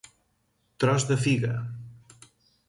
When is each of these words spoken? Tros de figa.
Tros 0.83 1.05
de 1.11 1.17
figa. 1.27 1.53